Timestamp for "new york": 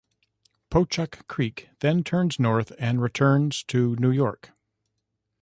3.97-4.49